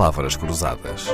palavras 0.00 0.34
cruzadas. 0.34 1.08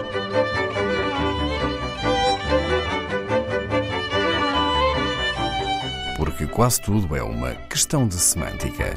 Porque 6.17 6.47
quase 6.47 6.81
tudo 6.81 7.17
é 7.17 7.21
uma 7.21 7.51
questão 7.69 8.07
de 8.07 8.15
semântica. 8.15 8.97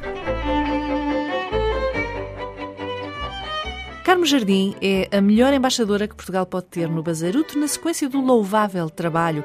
Carmo 4.05 4.27
Jardim 4.27 4.75
é 4.80 5.09
a 5.12 5.20
melhor 5.21 5.52
embaixadora 5.55 6.08
que 6.08 6.13
Portugal 6.13 6.45
pode 6.45 6.67
ter 6.67 6.88
no 6.88 7.02
Bazaruto 7.02 7.58
na 7.58 7.67
sequência 7.67 8.08
do 8.08 8.21
louvável 8.21 8.91
trabalho 8.91 9.44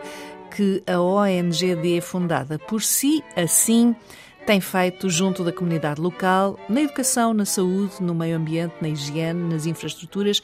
que 0.54 0.82
a 0.86 1.00
ONGD, 1.00 2.02
fundada 2.02 2.58
por 2.58 2.82
si, 2.82 3.24
assim, 3.34 3.96
tem 4.44 4.60
feito 4.60 5.08
junto 5.08 5.42
da 5.42 5.52
comunidade 5.52 6.00
local, 6.00 6.58
na 6.68 6.82
educação, 6.82 7.32
na 7.32 7.46
saúde, 7.46 7.94
no 8.00 8.14
meio 8.14 8.36
ambiente, 8.36 8.74
na 8.80 8.88
higiene, 8.88 9.52
nas 9.52 9.64
infraestruturas. 9.64 10.42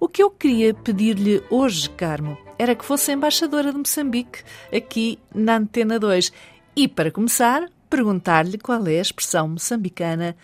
O 0.00 0.08
que 0.08 0.22
eu 0.22 0.30
queria 0.30 0.74
pedir-lhe 0.74 1.42
hoje, 1.48 1.88
Carmo, 1.90 2.36
era 2.58 2.74
que 2.74 2.84
fosse 2.84 3.12
embaixadora 3.12 3.70
de 3.70 3.78
Moçambique 3.78 4.42
aqui 4.74 5.18
na 5.32 5.56
Antena 5.56 5.98
2. 5.98 6.32
E, 6.74 6.88
para 6.88 7.10
começar, 7.10 7.68
perguntar-lhe 7.88 8.58
qual 8.58 8.84
é 8.86 8.98
a 8.98 9.02
expressão 9.02 9.48
moçambicana 9.48 10.36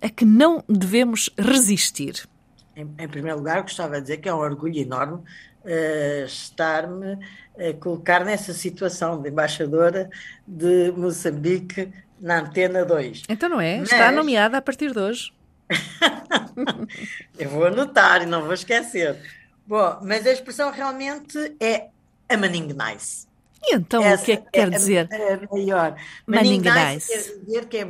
a 0.00 0.08
que 0.08 0.24
não 0.24 0.62
devemos 0.68 1.30
resistir. 1.36 2.28
Em, 2.76 2.88
em, 2.98 3.08
primeiro 3.08 3.38
lugar, 3.38 3.62
gostava 3.62 3.96
de 3.96 4.02
dizer 4.02 4.18
que 4.18 4.28
é 4.28 4.34
um 4.34 4.38
orgulho 4.38 4.78
enorme 4.78 5.16
uh, 5.64 6.24
estar-me 6.24 7.18
a 7.58 7.72
colocar 7.80 8.24
nessa 8.24 8.52
situação 8.52 9.20
de 9.20 9.28
embaixadora 9.28 10.08
de 10.46 10.92
Moçambique 10.92 11.90
na 12.20 12.40
Antena 12.40 12.84
2. 12.84 13.24
Então 13.28 13.48
não 13.48 13.60
é? 13.60 13.78
Mas... 13.78 13.92
Está 13.92 14.10
nomeada 14.10 14.58
a 14.58 14.62
partir 14.62 14.92
de 14.92 14.98
hoje. 14.98 15.32
Eu 17.38 17.50
vou 17.50 17.66
anotar 17.66 18.22
e 18.22 18.26
não 18.26 18.42
vou 18.42 18.54
esquecer. 18.54 19.18
Bom, 19.66 19.98
mas 20.02 20.26
a 20.26 20.32
expressão 20.32 20.70
realmente 20.70 21.38
é 21.58 21.88
a 22.28 22.36
Manning 22.36 22.68
Nice. 22.74 23.26
E 23.62 23.74
então 23.74 24.02
Essa 24.02 24.22
o 24.22 24.26
que 24.26 24.32
é 24.32 24.36
que 24.36 24.50
quer 24.50 24.68
é 24.68 24.70
dizer? 24.70 25.08
É 25.10 25.40
maior. 25.50 25.96
Manning, 26.26 26.60
Nice 26.60 27.08
quer 27.08 27.44
dizer 27.44 27.64
que 27.66 27.76
é, 27.78 27.88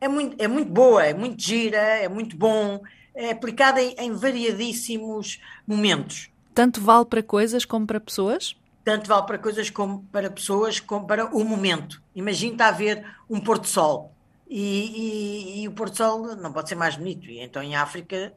é, 0.00 0.08
muito, 0.08 0.42
é 0.42 0.48
muito 0.48 0.70
boa, 0.70 1.04
é 1.04 1.14
muito 1.14 1.40
gira, 1.40 1.78
é 1.78 2.08
muito 2.08 2.36
bom, 2.36 2.82
é 3.14 3.30
aplicada 3.30 3.80
em, 3.80 3.94
em 3.98 4.12
variadíssimos 4.12 5.40
momentos. 5.66 6.30
Tanto 6.52 6.80
vale 6.80 7.04
para 7.04 7.22
coisas 7.22 7.64
como 7.64 7.86
para 7.86 8.00
pessoas? 8.00 8.56
Tanto 8.84 9.08
vale 9.08 9.26
para 9.26 9.38
coisas 9.38 9.70
como 9.70 10.04
para 10.12 10.30
pessoas, 10.30 10.78
como 10.78 11.06
para 11.06 11.26
o 11.26 11.44
momento. 11.44 12.02
Imagina 12.14 12.52
está 12.52 12.68
a 12.68 12.72
ver 12.72 13.04
um 13.28 13.40
pôr-do-sol 13.40 14.12
e, 14.48 14.60
e, 14.60 15.62
e, 15.62 15.68
o 15.68 15.72
pôr-do-sol 15.72 16.36
não 16.36 16.52
pode 16.52 16.68
ser 16.68 16.74
mais 16.74 16.96
bonito. 16.96 17.26
E 17.28 17.40
então 17.40 17.62
em 17.62 17.74
África 17.74 18.34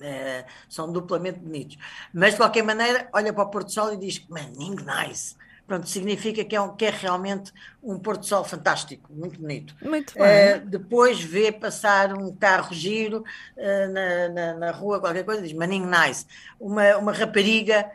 é, 0.00 0.44
são 0.68 0.92
duplamente 0.92 1.40
bonitos. 1.40 1.76
Mas 2.14 2.32
de 2.32 2.36
qualquer 2.36 2.62
maneira, 2.62 3.08
olha 3.12 3.32
para 3.32 3.42
o 3.42 3.50
pôr-do-sol 3.50 3.92
e 3.92 3.96
diz: 3.96 4.24
Manning 4.28 4.76
nice 4.76 5.36
pronto, 5.68 5.86
significa 5.86 6.42
que 6.42 6.56
é, 6.56 6.60
um, 6.60 6.74
que 6.74 6.86
é 6.86 6.90
realmente 6.90 7.52
um 7.82 7.98
pôr 7.98 8.16
do 8.16 8.24
sol 8.24 8.42
fantástico, 8.42 9.12
muito 9.12 9.38
bonito. 9.38 9.76
Muito 9.82 10.14
bem. 10.14 10.56
Uh, 10.56 10.66
depois 10.66 11.20
vê 11.20 11.52
passar 11.52 12.16
um 12.16 12.34
carro 12.34 12.74
giro 12.74 13.22
uh, 13.54 13.92
na, 13.92 14.28
na, 14.30 14.54
na, 14.54 14.70
rua, 14.70 14.98
qualquer 14.98 15.24
coisa, 15.24 15.42
diz 15.42 15.52
maninho 15.52 15.86
nice. 15.86 16.26
Uma, 16.58 16.96
uma 16.96 17.12
rapariga 17.12 17.88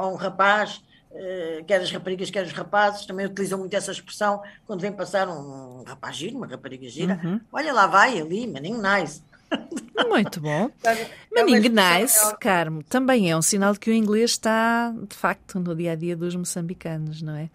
ou 0.00 0.12
um 0.12 0.14
rapaz, 0.14 0.82
quer 1.66 1.80
as 1.80 1.90
raparigas, 1.90 2.30
quer 2.30 2.44
os 2.44 2.52
rapazes, 2.52 3.06
também 3.06 3.26
utilizam 3.26 3.58
muito 3.58 3.74
essa 3.74 3.92
expressão 3.92 4.42
quando 4.66 4.80
vem 4.80 4.92
passar 4.92 5.28
um, 5.28 5.82
rapaz 5.86 6.16
giro, 6.16 6.36
uma 6.36 6.46
rapariga 6.46 6.88
gira. 6.88 7.20
Uhum. 7.22 7.40
Olha 7.52 7.72
lá 7.72 7.86
vai 7.86 8.20
ali, 8.20 8.46
maninho 8.46 8.80
nice. 8.80 9.22
Muito 10.08 10.40
bom. 10.40 10.70
Manning 11.34 11.68
nice, 11.68 12.36
Carmo, 12.40 12.82
também 12.82 13.30
é 13.30 13.36
um 13.36 13.42
sinal 13.42 13.72
de 13.72 13.80
que 13.80 13.90
o 13.90 13.92
inglês 13.92 14.32
está, 14.32 14.92
de 15.08 15.16
facto, 15.16 15.60
no 15.60 15.74
dia 15.74 15.92
a 15.92 15.94
dia 15.94 16.16
dos 16.16 16.34
moçambicanos, 16.34 17.22
não 17.22 17.34
é? 17.34 17.48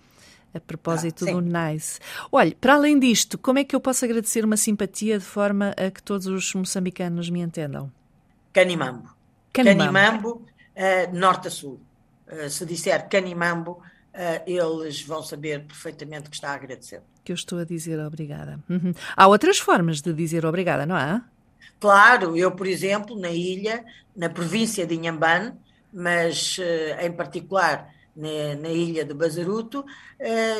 A 0.54 0.60
propósito 0.60 1.28
ah, 1.28 1.32
do 1.32 1.42
nice. 1.42 2.00
Olha, 2.32 2.56
para 2.60 2.74
além 2.74 3.00
disto, 3.00 3.38
como 3.38 3.60
é 3.60 3.64
que 3.64 3.76
eu 3.76 3.80
posso 3.80 4.04
agradecer 4.04 4.44
uma 4.44 4.58
simpatia 4.58 5.18
de 5.18 5.24
forma 5.24 5.74
a 5.78 5.90
que 5.90 6.04
todos 6.04 6.28
os 6.28 6.54
moçambicanos 6.54 7.30
me 7.30 7.40
entendam? 7.40 7.92
Canimambo. 8.52 9.10
Canimambo, 9.54 9.94
Canimambo 9.94 10.30
uh, 10.76 11.16
norte 11.16 11.48
a 11.48 11.52
sul. 11.52 11.80
Uh, 12.32 12.50
se 12.50 12.66
disser 12.66 13.08
Canimambo, 13.10 13.72
uh, 13.72 14.44
eles 14.46 15.02
vão 15.02 15.22
saber 15.22 15.66
perfeitamente 15.66 16.30
que 16.30 16.36
está 16.36 16.52
a 16.52 16.56
agradecer. 16.56 17.02
Que 17.24 17.32
eu 17.32 17.36
estou 17.36 17.60
a 17.60 17.64
dizer 17.64 18.00
obrigada. 18.00 18.60
Uhum. 18.70 18.94
Há 19.16 19.28
outras 19.28 19.60
formas 19.60 20.02
de 20.02 20.14
dizer 20.14 20.46
obrigada, 20.46 20.86
não 20.86 20.96
há? 20.96 21.24
Claro, 21.80 22.38
eu, 22.38 22.52
por 22.52 22.68
exemplo, 22.68 23.20
na 23.20 23.30
ilha, 23.30 23.84
na 24.16 24.30
província 24.30 24.86
de 24.86 24.96
Inhambane, 24.96 25.54
mas 25.92 26.58
uh, 26.58 27.06
em 27.06 27.12
particular 27.12 27.94
na, 28.16 28.56
na, 28.60 28.70
ilha 28.70 29.06
de 29.06 29.14
Bazaruto, 29.14 29.86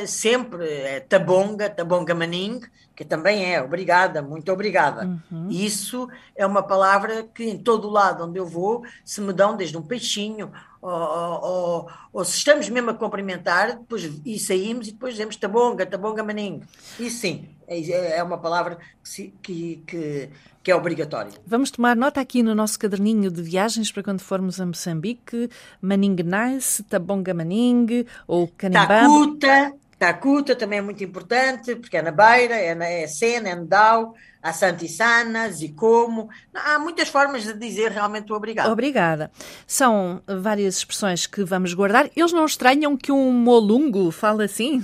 sempre 0.08 0.66
é 0.70 1.00
Tabonga, 1.02 1.70
Tabonga 1.70 2.16
Maning, 2.16 2.62
que 2.96 3.06
também 3.06 3.54
é 3.54 3.62
obrigada, 3.62 4.22
muito 4.22 4.52
obrigada. 4.52 5.20
Uhum. 5.32 5.48
Isso 5.50 6.08
é 6.36 6.46
uma 6.46 6.64
palavra 6.64 7.24
que 7.34 7.44
em 7.44 7.58
todo 7.58 7.88
o 7.88 7.92
lado 7.92 8.26
onde 8.26 8.40
eu 8.40 8.46
vou 8.46 8.84
se 9.04 9.22
me 9.22 9.34
dão 9.34 9.56
desde 9.56 9.78
um 9.78 9.82
peixinho, 9.82 10.52
ou, 10.82 10.92
ou, 10.92 11.90
ou 12.12 12.26
se 12.26 12.38
estamos 12.38 12.68
mesmo 12.70 12.90
a 12.90 12.94
cumprimentar, 12.94 13.78
depois 13.78 14.10
e 14.26 14.40
saímos 14.40 14.88
e 14.88 14.92
depois 14.92 15.14
dizemos 15.14 15.36
Tabonga, 15.36 15.86
Tabonga 15.86 16.24
Maning. 16.24 16.62
Isso 17.00 17.20
sim, 17.20 17.50
é, 17.68 18.18
é 18.18 18.24
uma 18.24 18.38
palavra 18.38 18.78
que, 19.04 19.34
que, 19.42 19.84
que 19.86 20.30
que 20.64 20.70
é 20.70 20.76
obrigatório. 20.76 21.32
Vamos 21.46 21.72
tomar 21.72 21.96
nota 21.96 22.22
aqui 22.22 22.44
no 22.44 22.54
nosso 22.54 22.78
caderninho 22.78 23.32
de 23.32 23.42
viagens 23.42 23.92
para 23.92 24.04
quando 24.04 24.22
formos 24.22 24.62
a 24.62 24.66
Moçambique, 24.66 25.50
Maning 25.82 26.18
Nice, 26.24 26.84
Tabonga 26.84 27.34
Maning 27.34 28.06
ou 28.28 28.48
Canibambo. 28.48 29.38
Tacuta, 29.38 29.74
Tacuta 30.02 30.56
também 30.56 30.80
é 30.80 30.82
muito 30.82 31.04
importante, 31.04 31.76
porque 31.76 31.96
é 31.96 32.02
na 32.02 32.10
Beira, 32.10 32.56
é 32.56 32.74
na 32.74 32.88
é 32.88 33.06
Sena, 33.06 33.50
é 33.50 33.56
Ndau, 33.56 34.16
a 34.42 34.52
Santissana, 34.52 35.48
Zicomo. 35.52 36.28
Há 36.52 36.80
muitas 36.80 37.08
formas 37.08 37.44
de 37.44 37.54
dizer 37.54 37.92
realmente 37.92 38.34
o 38.34 38.36
obrigado. 38.36 38.72
Obrigada. 38.72 39.30
São 39.68 40.20
várias 40.26 40.78
expressões 40.78 41.28
que 41.28 41.44
vamos 41.44 41.76
guardar. 41.76 42.10
Eles 42.16 42.34
não 42.34 42.46
estranham 42.46 42.98
que 42.98 43.12
um 43.12 43.32
molungo 43.32 44.10
fala 44.10 44.46
assim? 44.46 44.84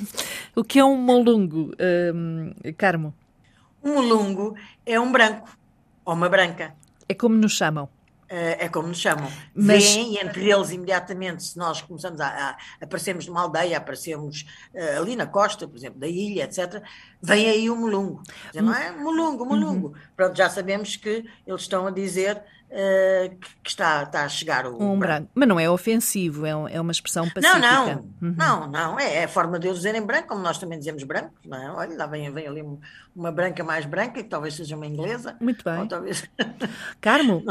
O 0.56 0.64
que 0.64 0.78
é 0.78 0.86
um 0.86 0.96
molungo, 0.96 1.72
um, 2.14 2.54
Carmo? 2.78 3.12
Um 3.84 3.96
molungo 3.96 4.56
é 4.86 5.00
um 5.00 5.12
branco 5.12 5.50
ou 6.06 6.14
uma 6.14 6.30
branca. 6.30 6.76
É 7.10 7.16
como 7.16 7.36
nos 7.36 7.54
chamam. 7.54 7.90
Uh, 8.30 8.60
é 8.60 8.68
como 8.68 8.90
nos 8.90 9.00
chamam. 9.00 9.32
Mas... 9.56 9.96
Vêm 9.96 10.18
entre 10.20 10.52
eles, 10.52 10.72
imediatamente, 10.72 11.44
se 11.44 11.58
nós 11.58 11.82
começamos 11.82 12.20
a, 12.20 12.28
a 12.28 12.58
aparecemos 12.82 13.26
numa 13.26 13.42
aldeia, 13.42 13.78
aparecemos 13.78 14.46
uh, 14.74 15.02
ali 15.02 15.16
na 15.16 15.26
costa, 15.26 15.66
por 15.66 15.78
exemplo, 15.78 16.00
da 16.00 16.08
ilha, 16.08 16.44
etc., 16.44 16.84
vem 17.22 17.50
aí 17.50 17.70
o 17.70 17.76
molungo. 17.76 18.22
não 18.54 18.74
é? 18.74 18.92
Molungo, 18.92 19.46
molungo. 19.46 19.88
Uhum. 19.88 19.94
Pronto, 20.16 20.36
já 20.36 20.50
sabemos 20.50 20.98
que 20.98 21.26
eles 21.46 21.62
estão 21.62 21.88
a 21.88 21.92
dizer 21.92 22.44
uh, 22.72 23.38
que 23.64 23.70
está, 23.70 24.04
está 24.04 24.24
a 24.24 24.30
chegar 24.30 24.66
o 24.66 24.82
um 24.82 24.98
branco. 24.98 25.30
Mas 25.34 25.48
não 25.48 25.60
é 25.60 25.70
ofensivo, 25.70 26.46
é, 26.46 26.50
é 26.50 26.82
uma 26.82 26.92
expressão 26.92 27.30
pacífica. 27.30 27.60
Não, 27.60 27.86
não, 27.88 27.96
uhum. 28.22 28.36
não, 28.38 28.68
não, 28.70 29.00
é, 29.00 29.16
é, 29.18 29.24
a 29.24 29.28
forma 29.28 29.60
de 29.60 29.68
eles 29.68 29.78
dizerem 29.78 30.02
branco, 30.02 30.30
como 30.30 30.42
nós 30.42 30.58
também 30.58 30.78
dizemos 30.78 31.04
branco, 31.04 31.34
não 31.46 31.58
é? 31.58 31.72
Olha, 31.72 31.98
lá 31.98 32.06
vem, 32.08 32.32
vem 32.32 32.48
ali 32.48 32.64
uma 33.16 33.32
branca 33.32 33.64
mais 33.64 33.86
branca, 33.86 34.24
que 34.24 34.30
talvez 34.30 34.56
seja 34.56 34.76
uma 34.76 34.86
inglesa. 34.86 35.36
Muito 35.40 35.64
bem. 35.64 35.88
Talvez... 35.88 36.28
Carmo, 37.02 37.44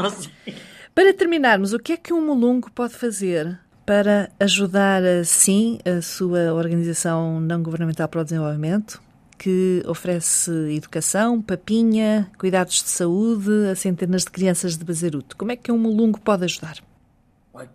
para 0.93 1.13
terminarmos, 1.13 1.73
o 1.73 1.79
que 1.79 1.93
é 1.93 1.97
que 1.97 2.13
um 2.13 2.25
molungo 2.25 2.71
pode 2.71 2.93
fazer 2.93 3.59
para 3.85 4.29
ajudar, 4.39 5.01
assim, 5.03 5.79
a 5.85 6.01
sua 6.01 6.53
organização 6.53 7.39
não 7.39 7.63
governamental 7.63 8.07
para 8.09 8.21
o 8.21 8.23
desenvolvimento? 8.23 9.01
Que 9.37 9.83
oferece 9.85 10.51
educação, 10.75 11.41
papinha, 11.41 12.29
cuidados 12.37 12.83
de 12.83 12.89
saúde 12.89 13.67
a 13.71 13.75
centenas 13.75 14.23
de 14.23 14.31
crianças 14.31 14.77
de 14.77 14.83
Bazaruto. 14.83 15.37
Como 15.37 15.51
é 15.51 15.55
que 15.55 15.71
um 15.71 15.77
molungo 15.77 16.19
pode 16.19 16.43
ajudar? 16.45 16.77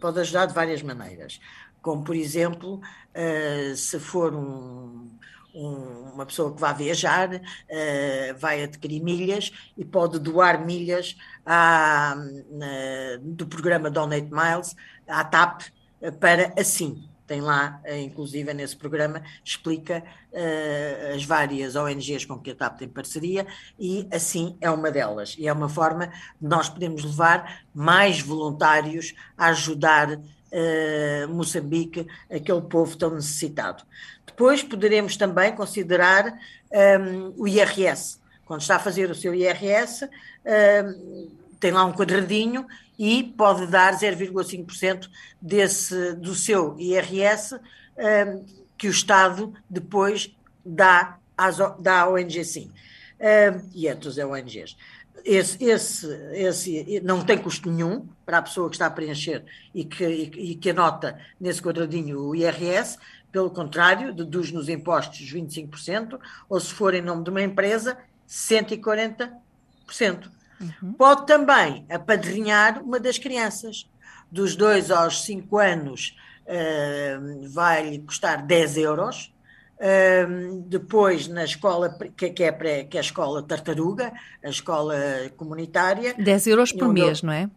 Pode 0.00 0.20
ajudar 0.20 0.47
de 0.47 0.55
várias 0.55 0.82
maneiras, 0.82 1.41
como 1.81 2.05
por 2.05 2.14
exemplo, 2.14 2.75
uh, 2.76 3.76
se 3.76 3.99
for 3.99 4.35
um, 4.35 5.11
um, 5.55 6.11
uma 6.14 6.25
pessoa 6.26 6.55
que 6.55 6.61
vai 6.61 6.75
viajar, 6.75 7.35
uh, 7.35 8.38
vai 8.38 8.62
adquirir 8.62 9.03
milhas 9.03 9.50
e 9.76 9.85
pode 9.85 10.19
doar 10.19 10.64
milhas 10.64 11.17
à, 11.44 12.17
do 13.23 13.47
programa 13.47 13.91
Donate 13.91 14.31
Miles 14.31 14.76
à 15.09 15.25
TAP 15.25 15.62
para 16.20 16.53
assim 16.56 17.09
tem 17.27 17.41
lá, 17.41 17.81
eh, 17.85 18.01
inclusive 18.01 18.53
nesse 18.53 18.77
programa, 18.77 19.23
explica 19.45 20.03
uh, 20.33 21.15
as 21.15 21.25
várias 21.25 21.77
ONGs 21.77 22.25
com 22.25 22.39
que 22.39 22.51
a 22.51 22.55
TAP 22.55 22.79
tem 22.79 22.89
parceria 22.89 23.47
e 23.79 24.07
assim 24.11 24.57
é 24.61 24.71
uma 24.71 24.91
delas. 24.91 25.37
E 25.39 25.47
é 25.47 25.53
uma 25.53 25.69
forma 25.69 26.07
de 26.07 26.49
nós 26.49 26.69
podermos 26.69 27.05
levar 27.05 27.63
mais 27.75 28.21
voluntários 28.21 29.15
a 29.37 29.47
ajudar 29.47 30.13
uh, 30.13 31.29
Moçambique, 31.29 32.07
aquele 32.31 32.63
povo 32.63 32.97
tão 32.97 33.15
necessitado. 33.15 33.85
Depois 34.27 34.63
poderemos 34.63 35.17
também 35.17 35.55
considerar 35.55 36.27
um, 36.27 36.37
ehm, 36.71 37.33
o 37.37 37.47
IRS. 37.47 38.19
Quando 38.45 38.63
está 38.63 38.77
a 38.77 38.79
fazer 38.79 39.11
o 39.11 39.15
seu 39.15 39.35
IRS, 39.35 40.09
ehm, 40.45 41.31
tem 41.62 41.70
lá 41.70 41.85
um 41.85 41.93
quadradinho 41.93 42.67
e 42.99 43.23
pode 43.23 43.69
dar 43.69 43.94
0,5% 43.94 45.09
desse 45.41 46.12
do 46.14 46.35
seu 46.35 46.76
IRS 46.76 47.55
um, 47.55 48.44
que 48.76 48.88
o 48.88 48.91
Estado 48.91 49.55
depois 49.70 50.35
dá, 50.67 51.19
às, 51.38 51.59
dá 51.79 52.00
à 52.00 52.09
ONG 52.09 52.44
sim. 52.44 52.73
Um, 53.20 53.70
e 53.73 53.87
é 53.87 53.94
dos 53.94 54.19
ONGs. 54.19 54.76
Esse, 55.25 55.62
esse, 55.62 56.06
esse 56.32 57.00
não 57.05 57.25
tem 57.25 57.38
custo 57.38 57.70
nenhum 57.70 58.09
para 58.26 58.38
a 58.38 58.43
pessoa 58.43 58.69
que 58.69 58.75
está 58.75 58.87
a 58.87 58.91
preencher 58.91 59.44
e 59.73 59.85
que, 59.85 60.05
e 60.05 60.56
que 60.56 60.70
anota 60.70 61.17
nesse 61.41 61.62
quadradinho 61.62 62.19
o 62.19 62.35
IRS, 62.35 62.99
pelo 63.31 63.50
contrário, 63.50 64.12
deduz 64.12 64.50
nos 64.50 64.69
impostos 64.69 65.32
25%, 65.32 66.19
ou 66.49 66.59
se 66.59 66.75
for 66.75 66.93
em 66.93 67.03
nome 67.03 67.23
de 67.23 67.31
uma 67.31 67.41
empresa, 67.41 67.97
140%. 68.29 70.42
Uhum. 70.62 70.93
Pode 70.93 71.26
também 71.26 71.85
apadrinhar 71.91 72.82
uma 72.82 73.00
das 73.00 73.19
crianças. 73.19 73.88
Dos 74.31 74.56
2 74.56 74.91
aos 74.91 75.25
5 75.25 75.59
anos 75.59 76.17
uh, 76.47 77.49
vai 77.50 77.99
custar 77.99 78.43
10 78.47 78.76
euros. 78.79 79.32
Uh, 79.76 80.62
depois, 80.67 81.26
na 81.26 81.44
escola, 81.44 81.99
que, 82.17 82.31
que, 82.31 82.44
é 82.44 82.53
pré, 82.53 82.85
que 82.85 82.97
é 82.97 83.00
a 83.00 83.03
escola 83.03 83.43
Tartaruga, 83.43 84.12
a 84.43 84.49
escola 84.49 84.94
comunitária. 85.37 86.14
10 86.14 86.47
euros 86.47 86.73
por 86.73 86.93
mês, 86.93 87.20
eu, 87.20 87.26
não 87.26 87.32
é? 87.32 87.50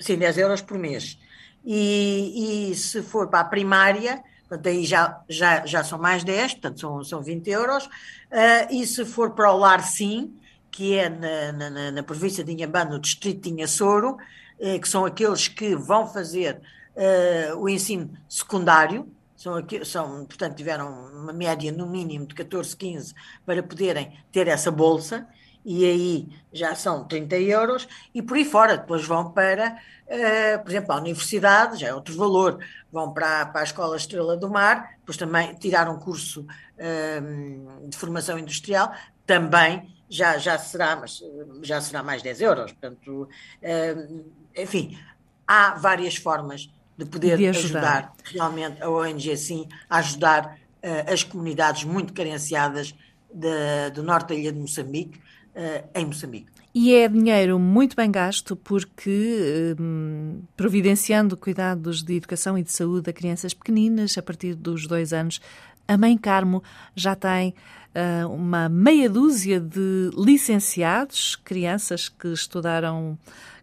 Sim, 0.00 0.16
10 0.16 0.38
euros 0.38 0.62
por 0.62 0.78
mês. 0.78 1.18
E, 1.64 2.70
e 2.70 2.74
se 2.76 3.02
for 3.02 3.28
para 3.28 3.40
a 3.40 3.44
primária, 3.44 4.22
portanto, 4.48 4.68
aí 4.68 4.84
já, 4.84 5.20
já, 5.28 5.66
já 5.66 5.82
são 5.82 5.98
mais 5.98 6.22
10, 6.22 6.52
portanto, 6.54 6.80
são, 6.80 7.04
são 7.04 7.22
20 7.22 7.48
euros. 7.48 7.86
Uh, 7.86 8.70
e 8.70 8.86
se 8.86 9.04
for 9.04 9.32
para 9.32 9.52
o 9.52 9.58
lar, 9.58 9.82
sim, 9.82 10.32
que 10.78 10.96
é 10.96 11.08
na, 11.08 11.70
na, 11.70 11.90
na 11.90 12.02
província 12.04 12.44
de 12.44 12.52
Inhambane, 12.52 12.92
no 12.92 13.00
distrito 13.00 13.42
de 13.42 13.50
Inhaçoro, 13.50 14.16
eh, 14.60 14.78
que 14.78 14.88
são 14.88 15.04
aqueles 15.04 15.48
que 15.48 15.74
vão 15.74 16.06
fazer 16.06 16.60
uh, 16.94 17.56
o 17.58 17.68
ensino 17.68 18.12
secundário, 18.28 19.12
são, 19.34 19.54
são, 19.84 20.24
portanto, 20.24 20.54
tiveram 20.54 20.88
uma 21.12 21.32
média 21.32 21.72
no 21.72 21.84
mínimo 21.84 22.28
de 22.28 22.34
14, 22.36 22.76
15 22.76 23.12
para 23.44 23.60
poderem 23.60 24.22
ter 24.30 24.46
essa 24.46 24.70
bolsa, 24.70 25.26
e 25.64 25.84
aí 25.84 26.28
já 26.52 26.76
são 26.76 27.02
30 27.08 27.36
euros, 27.40 27.88
e 28.14 28.22
por 28.22 28.36
aí 28.36 28.44
fora, 28.44 28.78
depois 28.78 29.04
vão 29.04 29.32
para, 29.32 29.80
uh, 30.06 30.62
por 30.62 30.70
exemplo, 30.70 30.92
a 30.92 30.98
universidade, 30.98 31.80
já 31.80 31.88
é 31.88 31.94
outro 31.94 32.16
valor, 32.16 32.64
vão 32.92 33.12
para, 33.12 33.46
para 33.46 33.62
a 33.62 33.64
Escola 33.64 33.96
Estrela 33.96 34.36
do 34.36 34.48
Mar, 34.48 34.92
depois 35.00 35.16
também 35.16 35.56
tirar 35.56 35.90
um 35.90 35.98
curso 35.98 36.42
uh, 36.42 37.88
de 37.88 37.96
formação 37.96 38.38
industrial, 38.38 38.92
também 39.28 39.94
já, 40.08 40.38
já 40.38 40.58
será, 40.58 40.96
mas 40.96 41.22
já 41.62 41.80
será 41.82 42.02
mais 42.02 42.22
10 42.22 42.40
euros. 42.40 42.72
Portanto, 42.72 43.28
uh, 43.62 44.24
enfim, 44.56 44.98
há 45.46 45.74
várias 45.74 46.16
formas 46.16 46.70
de 46.96 47.04
poder 47.04 47.36
de 47.36 47.46
ajudar. 47.46 47.78
ajudar. 47.78 48.12
realmente 48.24 48.82
a 48.82 48.88
ONG 48.88 49.36
sim 49.36 49.68
a 49.88 49.98
ajudar 49.98 50.58
uh, 50.82 51.12
as 51.12 51.22
comunidades 51.22 51.84
muito 51.84 52.14
carenciadas 52.14 52.94
de, 53.32 53.90
do 53.94 54.02
norte 54.02 54.30
da 54.30 54.34
ilha 54.34 54.50
de 54.50 54.58
Moçambique, 54.58 55.18
uh, 55.18 55.88
em 55.94 56.06
Moçambique. 56.06 56.48
E 56.74 56.94
é 56.94 57.08
dinheiro 57.08 57.58
muito 57.58 57.94
bem 57.96 58.10
gasto 58.10 58.56
porque, 58.56 59.74
hum, 59.78 60.40
providenciando 60.56 61.36
cuidados 61.36 62.02
de 62.02 62.14
educação 62.14 62.56
e 62.56 62.62
de 62.62 62.70
saúde 62.70 63.10
a 63.10 63.12
crianças 63.12 63.52
pequeninas, 63.52 64.16
a 64.16 64.22
partir 64.22 64.54
dos 64.54 64.86
dois 64.86 65.12
anos, 65.12 65.40
a 65.88 65.96
Mãe 65.96 66.16
Carmo 66.18 66.62
já 66.94 67.16
tem 67.16 67.54
uh, 67.94 68.28
uma 68.28 68.68
meia 68.68 69.08
dúzia 69.08 69.58
de 69.58 70.10
licenciados, 70.14 71.34
crianças 71.34 72.10
que 72.10 72.28
estudaram 72.28 73.18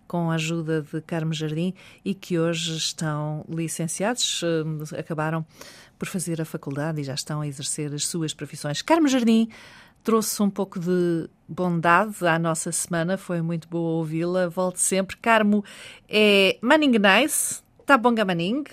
com 0.07 0.31
a 0.31 0.35
ajuda 0.35 0.81
de 0.81 1.01
Carmo 1.01 1.33
Jardim 1.33 1.73
e 2.03 2.15
que 2.15 2.39
hoje 2.39 2.75
estão 2.75 3.45
licenciados, 3.47 4.41
uh, 4.41 4.97
acabaram 4.97 5.45
por 5.99 6.07
fazer 6.07 6.41
a 6.41 6.45
faculdade 6.45 6.99
e 6.99 7.03
já 7.03 7.13
estão 7.13 7.41
a 7.41 7.47
exercer 7.47 7.93
as 7.93 8.07
suas 8.07 8.33
profissões. 8.33 8.81
Carmo 8.81 9.07
Jardim 9.07 9.47
trouxe 10.03 10.41
um 10.41 10.49
pouco 10.49 10.79
de 10.79 11.29
bondade 11.47 12.25
à 12.27 12.37
nossa 12.37 12.71
semana, 12.71 13.17
foi 13.17 13.41
muito 13.41 13.67
boa 13.67 13.97
ouvi-la. 13.97 14.47
Volte 14.47 14.79
sempre. 14.79 15.15
Carmo 15.17 15.63
é 16.09 16.57
Manning 16.61 16.97
Nice, 16.99 17.63
Tabonga 17.85 18.25
Manning, 18.25 18.63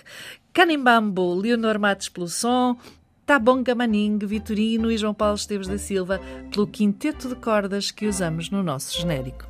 Canimbambo, 0.52 1.34
Leonor 1.34 1.78
Matos 1.78 2.08
pelo 2.08 2.28
som, 2.28 2.76
Tabonga 3.24 3.74
Manning, 3.74 4.18
Vitorino 4.18 4.90
e 4.90 4.96
João 4.98 5.14
Paulo 5.14 5.36
Esteves 5.36 5.68
da 5.68 5.78
Silva, 5.78 6.20
pelo 6.50 6.66
quinteto 6.66 7.28
de 7.28 7.36
cordas 7.36 7.90
que 7.90 8.06
usamos 8.06 8.50
no 8.50 8.62
nosso 8.62 8.98
genérico. 8.98 9.46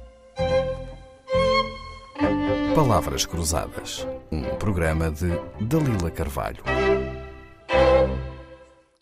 Palavras 2.75 3.27
Cruzadas, 3.27 4.07
um 4.31 4.43
programa 4.57 5.11
de 5.11 5.29
Dalila 5.61 6.11
Carvalho. 6.11 6.63